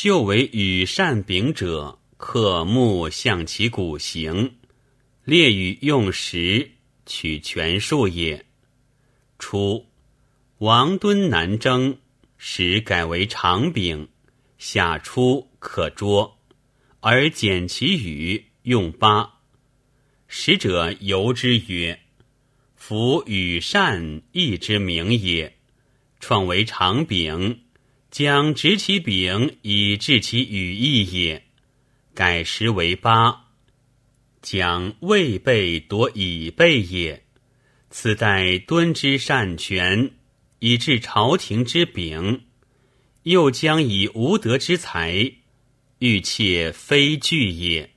[0.00, 4.54] 就为羽扇柄者，刻木象其骨形，
[5.24, 6.70] 列与用时，
[7.04, 8.46] 取全数也。
[9.40, 9.86] 初，
[10.58, 11.98] 王敦南征，
[12.36, 14.06] 时改为长柄，
[14.56, 16.38] 下出可捉，
[17.00, 19.40] 而减其羽，用八。
[20.28, 21.98] 使者由之曰
[22.76, 25.58] ：“夫羽扇义之名也，
[26.20, 27.62] 创为长柄。”
[28.10, 31.44] 将执其柄以治其羽翼也，
[32.14, 33.44] 改时为八。
[34.40, 37.24] 将未备夺以备也，
[37.90, 40.12] 此待敦之善权，
[40.60, 42.44] 以治朝廷之柄。
[43.24, 45.32] 又将以无德之才，
[45.98, 47.90] 欲窃非惧也。